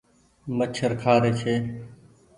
مڇر 0.57 0.91
کآ 1.01 1.13
ري 1.21 1.31
ڇي۔ 1.39 1.55